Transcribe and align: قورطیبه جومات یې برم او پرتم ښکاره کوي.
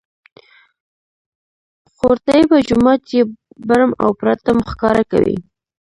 قورطیبه 1.99 2.57
جومات 2.67 3.01
یې 3.15 3.21
برم 3.67 3.91
او 4.03 4.09
پرتم 4.19 4.57
ښکاره 4.71 5.03
کوي. 5.11 5.35